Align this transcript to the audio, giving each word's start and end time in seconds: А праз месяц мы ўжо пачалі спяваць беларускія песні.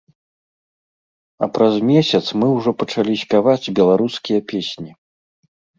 А 1.45 1.51
праз 1.59 1.75
месяц 1.91 2.23
мы 2.41 2.47
ўжо 2.57 2.69
пачалі 2.81 3.13
спяваць 3.27 3.73
беларускія 3.83 4.39
песні. 4.53 4.91